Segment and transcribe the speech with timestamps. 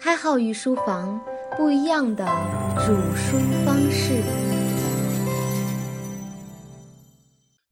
[0.00, 1.20] 开号与书房
[1.56, 2.24] 不一样的
[2.86, 4.22] 煮书方式。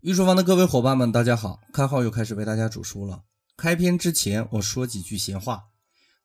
[0.01, 1.61] 御书房的各位伙伴们，大家好！
[1.73, 3.23] 开号又开始为大家煮书了。
[3.57, 5.67] 开篇之前，我说几句闲话。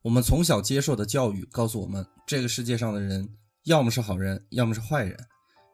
[0.02, 3.28] 我们从小接受的教育告诉我们，这个世界上的人
[3.62, 5.16] 要么是好人，要么是坏人。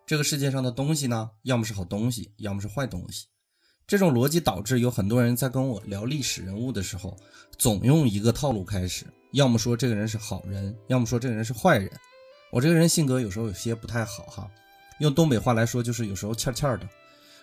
[0.07, 3.29] 这个世界上的东西呢，要么是好东西，要么是坏东西。
[3.87, 7.17] 这种逻辑导致有很多人在跟我聊历史人物的时候，
[7.57, 11.91] 总用一个套路开始，要么说这个人是好人，要么说这个人是坏人。
[12.51, 14.51] 我这个人性格有时候有些不太好哈，
[15.01, 16.89] 用东北话来说就是有时候欠欠的。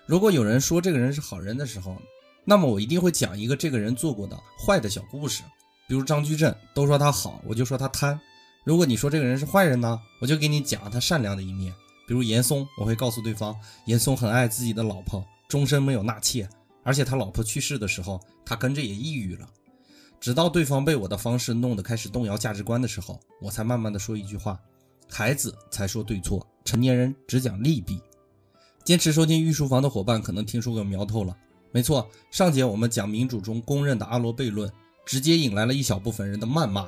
[0.05, 1.95] 如果有人说这个人是好人的时候，
[2.44, 4.35] 那么我一定会讲一个这个人做过的
[4.66, 5.44] 坏的小故事，
[5.88, 8.20] 比如张居正，都说他好，我就说他贪。
[8.63, 11.72] 如果你说这个人是坏人呢，我就给你讲他善良的一面，
[12.08, 13.55] 比如严嵩，我会告诉对方，
[13.86, 15.23] 严嵩很爱自己的老婆。
[15.47, 16.49] 终身没有纳妾，
[16.83, 19.47] 而且他老婆去世的时候，他跟着也抑郁了。
[20.25, 24.59] 直到对方被我的方式弄得开始动摇价值观的时候，我才慢慢的说一句话：
[25.07, 28.02] 孩子才说对错，成年人只讲利弊。
[28.83, 31.38] 坚持收听御书房的伙伴可能听出个苗头了。
[31.72, 34.67] 没错，上节我们讲民主中公认的阿罗悖论，
[35.05, 36.88] 直接引来了一小部分人的谩骂。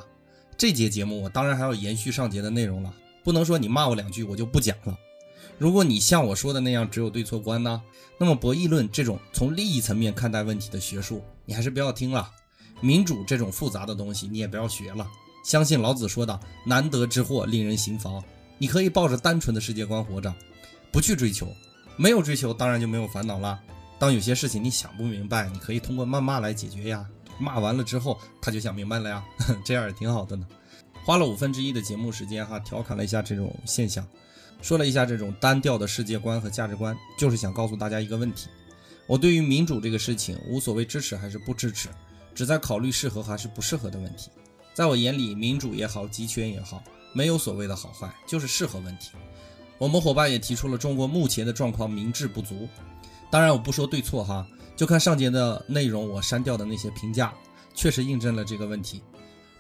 [0.58, 2.92] 这节节目我当然还要延续上节的内容了，
[3.24, 4.98] 不能说你骂我两句我就不讲了。
[5.60, 7.80] 如果你像我说的那样只有对错观呢，
[8.18, 12.32] 那么博弈论这种从利益层面看待问题的学术，你还是不要听了。
[12.82, 15.08] 民主这种复杂的东西，你也不要学了。
[15.44, 18.24] 相信老子说的“难得之货，令人行妨”。
[18.60, 20.34] 你可以抱着单纯的世界观活着，
[20.92, 21.48] 不去追求。
[21.96, 23.60] 没有追求，当然就没有烦恼了。
[24.00, 27.08] 当有些事情你想不明白，你可以通过谩骂来解决呀。
[27.40, 29.24] 骂完了之后，他就想明白了呀，
[29.64, 30.46] 这样也挺好的呢。
[31.06, 34.06] 花了五分之一的节目时间哈，调侃了一下这种现象。
[34.62, 38.50] 说了一下这种单调的世界观和价值观，就是想告诉大家一个问题：
[39.06, 41.90] 我对于民主这个事情无所谓支持还是不支持，
[42.38, 44.30] 只在考虑适合还是不适合的问题。
[44.72, 49.10] 在我眼里，民主也好，集权也好，没有所谓的好坏，就是适合问题。
[49.80, 52.70] 我们伙伴也提出了中国目前的状况民智不足，
[53.32, 57.34] 当然我不说对错哈，就看上节的内容我删掉的那些评价，
[57.74, 59.02] 确实印证了这个问题。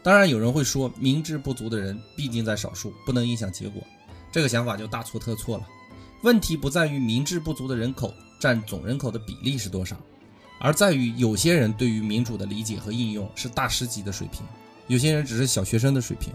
[0.03, 3.81] 当然有人会说，民智不足的人毕竟在少数，不能影响结果。
[4.31, 5.67] 这个想法就大错特错了。
[6.21, 9.97] 问题不在于民智不足的人口占总人口的比例是多少，
[10.59, 14.41] 而在于有些人对于民主的理解和应用是大师级的水平，
[14.87, 16.33] 有些人只是小学生的水平。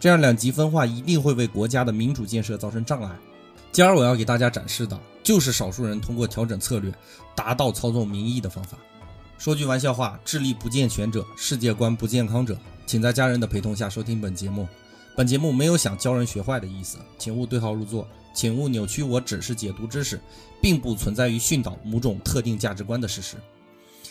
[0.00, 3.10] 这样两极分化一定会为国家的民主建设造成障碍。
[3.72, 6.92] 今儿我要给大家展示的就是少数人通过调整策略
[7.34, 8.78] 达到操纵民意的方法。
[9.36, 14.66] 说句玩笑话，智力不健全者、世界观不健康者，请在家人的陪同下收听本节目。
[15.14, 20.18] 本节目没有想教人学坏的意思，请勿对号入座，请勿扭曲我只是解读知识，
[20.62, 23.36] 并不存在于训导某种特定价值观的事实。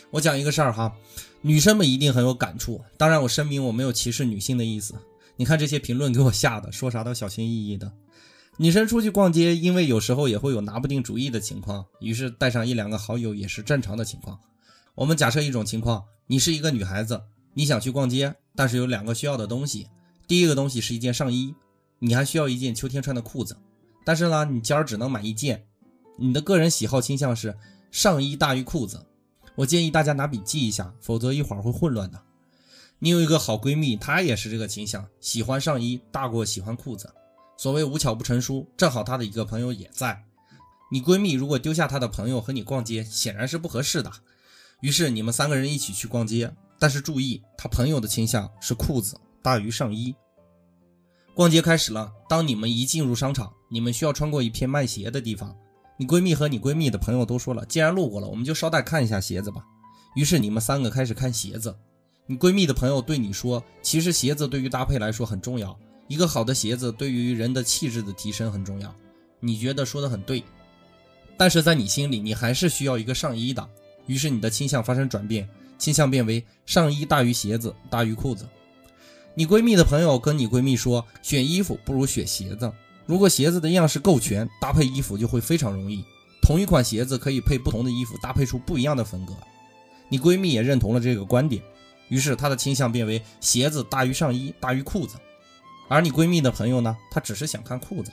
[0.09, 0.95] 我讲一个事儿哈，
[1.41, 2.81] 女生们一定很有感触。
[2.97, 4.95] 当然，我声明我没有歧视女性的意思。
[5.35, 7.91] 你看这些评论给我吓的，说啥都小心翼翼的。
[8.57, 14.39] 女生出去逛街，因为有时候也会有拿不定主意的情况，于是带上一两个好友也是正常的情况。
[14.95, 17.21] 我们假设一种情况，你是一个女孩子，
[17.53, 19.87] 你想去逛街，但是有两个需要的东西。
[20.27, 21.53] 第一个东西是一件上衣，
[21.99, 23.55] 你还需要一件秋天穿的裤子，
[24.03, 25.63] 但是呢，你今儿只能买一件。
[26.17, 27.55] 你的个人喜好倾向是
[27.91, 29.05] 上衣大于裤子，
[29.57, 32.21] 我建议大家拿笔记一下，否则一会儿会混乱的。
[32.99, 37.11] 你有一个好闺蜜，她也是这个倾向，喜欢上衣大过喜欢裤子。
[37.57, 40.23] 所谓无巧不成书，正好她的一个朋友也在。
[40.91, 44.11] 你闺蜜如果丢下她的朋友和你逛街，显然是不合适的。
[44.81, 49.19] 于是你们三个人一起去逛街，但是注意，她朋友的倾向是裤子。
[49.41, 50.13] 大于上衣。
[51.33, 52.11] 逛街开始了。
[52.29, 55.55] 当你们一进入商场，你们需要穿过一片卖鞋的地方。
[55.97, 59.63] 你闺蜜和你闺蜜的朋友都说了，既然路过了，我们就捎带看一下鞋子吧。
[60.15, 61.75] 于是你们三个开始看鞋子。
[62.27, 68.93] 你闺蜜的朋友对你说，其实鞋子对于搭配来说很重要，一个好的鞋子对于人的气质的提升很重要。
[69.39, 70.43] 你觉得说的很对，
[71.35, 73.67] 但是在你心里，你还是需要一个上衣的。
[74.05, 75.47] 于是你的倾向发生转变，
[75.77, 78.47] 倾向变为上衣大于鞋子大于裤子。
[79.33, 82.71] 你闺蜜的朋友跟你闺蜜说，选衣服不如选鞋子。
[83.07, 86.05] 如果鞋子的样式够全，搭配衣服就会非常容易。
[86.41, 89.33] 同一款鞋子可以配不同的衣服，搭配出不一样的风格。
[90.09, 91.63] 你闺蜜也认同了这个观点，
[92.09, 95.17] 于是她的倾向变为鞋子大于上衣大于裤子。
[95.89, 98.11] 而你闺蜜的朋友呢，她只是想看裤子，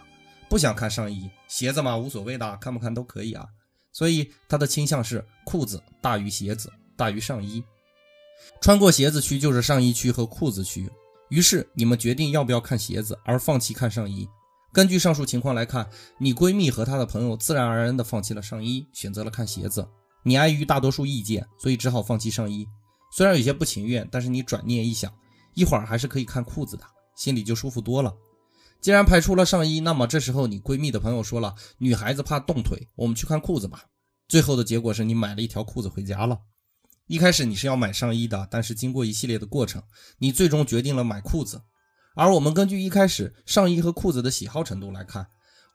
[0.48, 1.28] 不想看上衣。
[1.48, 3.46] 鞋子嘛，无所谓的，看不看都可以啊。
[3.92, 7.62] 所以她的倾向是裤子大于鞋子大于上衣。
[8.60, 10.88] 穿过鞋子区就是上衣区和裤子区。
[11.30, 14.28] 于是你们决定要不要看鞋子，而放弃看上衣。
[14.74, 15.88] 根据上述情况来看，
[16.18, 19.88] 你闺蜜和她的朋友自然而然地放弃了上衣，选择了看鞋子。
[20.24, 22.66] 你碍于大多数意见，所以只好放弃上衣。
[23.12, 25.14] 虽然有些不情愿，但是你转念一想，
[25.54, 26.82] 一会儿还是可以看裤子的。
[27.14, 28.12] 心里就舒服多了。
[28.80, 33.84] 既然排除了上衣，那么这时候你闺蜜的朋友说了，女孩子怕冻腿，我们去看裤子吧。
[34.26, 36.36] 最后的结果是你买了一条裤子回家了。
[37.06, 39.80] 一开始你是要买上衣的，但是经过一系列的过程，
[40.18, 41.62] 你最终决定了买裤子。
[42.14, 45.26] 而我们根据一开始上衣和裤子的喜好程度来看，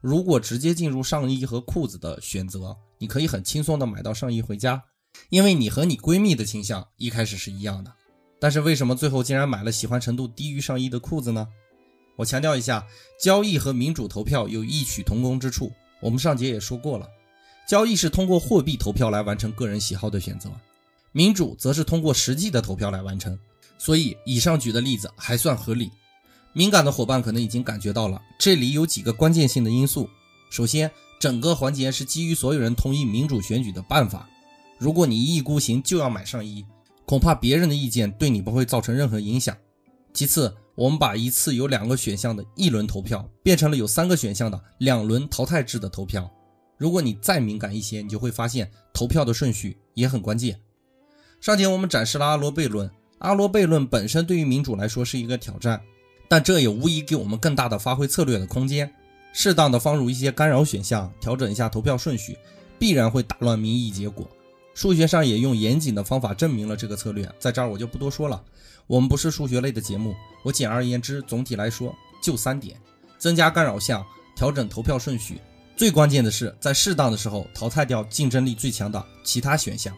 [0.01, 4.81] 如果直接进入上衣和裤子的选择，你可以很轻松的买到上衣回家，
[5.30, 7.94] 因为你和你闺蜜的倾向一开始是一样的。
[8.39, 11.45] 但是为什么最后竟然买了喜欢程度低于上衣的裤子呢？
[12.15, 12.88] 我强调一下，
[13.21, 15.71] 交易和民主投票有异曲同工之处。
[16.01, 17.06] 我们上节也说过了，
[17.68, 20.50] 交易是通过货币投票来完成个人喜好的选择，
[21.12, 23.38] 民主则是通过实际的投票来完成。
[23.77, 25.91] 所以，以上举的例子还算合理。
[26.54, 30.10] 敏感的伙伴可能已经感觉到了，这里有几个关键性的因素。
[30.50, 34.28] 首先，整个环节是基于所有人同意民主选举的办法。
[34.78, 36.66] 如果你一意孤行就要买上衣，
[37.06, 39.56] 恐怕别人的意见对你不会造成任何影响。
[40.13, 46.30] 其次，我们把一次有两个选项的一轮投票变成了有三个选项的两轮淘汰制的投票。
[46.78, 50.60] 如果你再敏感一些，你就会发现投票的顺序也很关键。
[51.42, 55.81] 上节我们展示了阿罗悖论，阿罗悖论本身对于民主来说是一个挑战，
[56.30, 58.90] 但这也无疑给我们更大的发挥策略的空间。
[59.34, 62.38] 适当的放入一些干扰选项，调整一下投票顺序，
[62.80, 64.28] 必然会打乱民意结果。
[64.74, 68.42] 数学上也用严谨的方法证明了这个策略，在这儿我就不多说了。
[68.88, 71.94] 我们不是数学类的节目，我简而言之，总体来说
[72.24, 72.80] 就三点：
[73.18, 74.06] 增加干扰项，
[74.36, 75.40] 调整投票顺序，
[75.75, 79.96] 最关键的是在适当的时候淘汰掉竞争力最强的其他选项。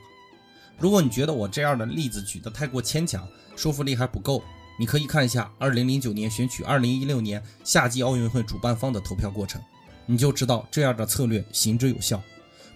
[0.77, 3.25] 如果你觉得我这样的例子举得太过牵强，
[3.55, 4.43] 说服力还不够，
[4.81, 9.61] 你可以看一下2009年选取2016年夏季奥运会主办方的投票过程，
[10.07, 12.19] 你就知道这样的策略行之有效。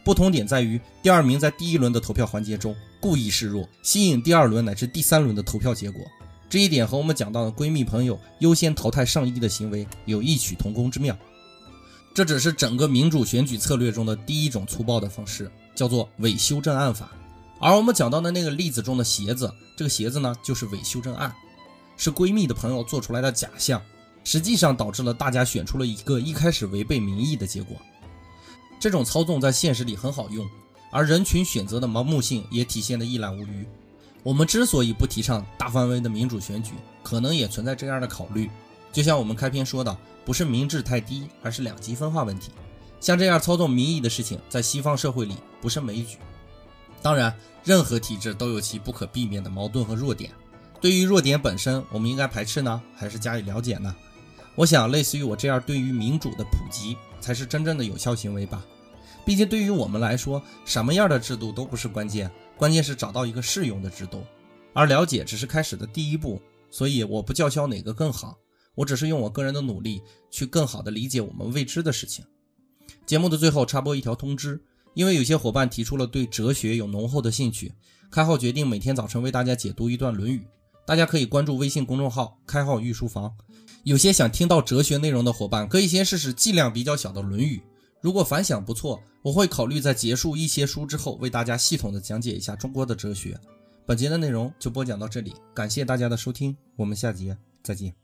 [0.04, 2.76] 不同点在于，第二名在第一轮的投票环节中。
[3.02, 6.06] 故意示弱，吸引第二轮乃至第三轮的投票结果，
[6.48, 11.18] 这一点和我们讲到的闺蜜朋友优先淘汰上衣的行为有异曲同工之妙。
[12.14, 17.10] 这只是整个民主选举策略中的第一种粗暴的方式，叫做伪修正案法。
[17.60, 21.34] 而我们讲到的那个例子中的鞋子，这个鞋子呢，就是伪修正案，
[21.98, 23.82] 是闺蜜的朋友做出来的假象，
[24.24, 27.78] 实际上导致了大家选出了一个一开始违背民意的结果。
[28.80, 30.48] 这种操纵在现实里很好用。
[30.92, 33.68] 而人群选择的盲目性也体现得一览无余。
[34.24, 36.72] 我们之所以不提倡大范围的民主选举，
[37.04, 38.50] 可能也存在这样的考虑。
[38.94, 42.52] 就像我们开篇说的，不是民智太低，而是两极分化问题。
[43.02, 46.18] 像这样操纵民意的事情，在西方社会里不胜枚举。
[47.02, 50.32] 当然，任何体制都有其不可避免的矛盾和弱点。
[50.86, 53.96] 对于弱点本身，我们应该排斥呢，还是加以了解呢？
[54.54, 58.64] 我想，类似于我这样对于民主的普及，才是真正的有效行为吧。
[59.26, 64.24] 毕竟，对于我们来说，什么样的制度都不是关键，关键是找到一个适用的制度，
[64.74, 66.40] 而了解只是开始的第一步。
[66.70, 68.38] 所以，我不叫嚣哪个更好，
[68.76, 72.24] 我只是用我个人的努力去更好的理解我们未知的事情。
[73.08, 74.62] 节目的最后插播一条通知：
[74.94, 77.74] 因为有些伙伴提出了对哲学有浓厚的兴趣，
[78.12, 80.38] 开号决定每天早晨为大家解读一段《论语》，
[80.86, 83.36] 大家可以关注微信公众号“开号御书房”。
[83.84, 87.58] 有些想听到哲学内容的伙伴，可以先试试剂量比较小的《论语》。
[88.02, 93.40] 如果反响不错，我会考虑在结束一些书之后，为大家系统的讲解一下中国的哲学。
[93.88, 97.96] 本节的内容就播讲到这里，感谢大家的收听，我们下节再见。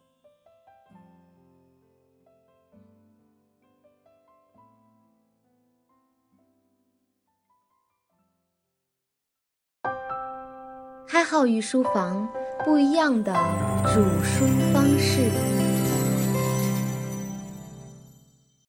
[11.07, 12.28] 开号与书房
[12.63, 13.33] 不一样的
[13.94, 15.60] 煮书方式。